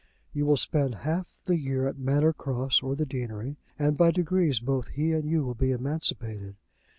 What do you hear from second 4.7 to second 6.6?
he and you will be emancipated.